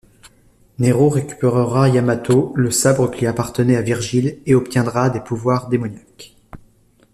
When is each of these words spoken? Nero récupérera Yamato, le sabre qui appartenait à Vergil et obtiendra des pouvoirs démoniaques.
Nero 0.79 1.09
récupérera 1.09 1.87
Yamato, 1.87 2.53
le 2.55 2.71
sabre 2.71 3.11
qui 3.11 3.27
appartenait 3.27 3.75
à 3.75 3.83
Vergil 3.83 4.39
et 4.47 4.55
obtiendra 4.55 5.11
des 5.11 5.19
pouvoirs 5.21 5.69
démoniaques. 5.69 6.35